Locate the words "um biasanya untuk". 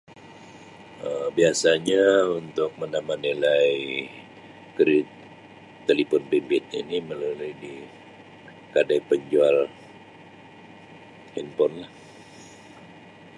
1.07-2.69